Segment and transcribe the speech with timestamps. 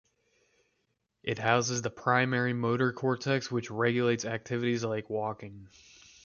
[1.21, 5.67] It houses the primary motor cortex which regulates activities like walking.